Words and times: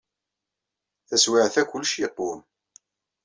Taswiɛt-a, 1.07 1.63
kullec 1.69 1.93
yeqwem. 2.01 2.41